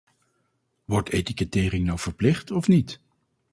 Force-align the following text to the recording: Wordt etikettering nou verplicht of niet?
Wordt 0.85 1.09
etikettering 1.09 1.85
nou 1.85 1.99
verplicht 1.99 2.51
of 2.51 2.67
niet? 2.67 2.99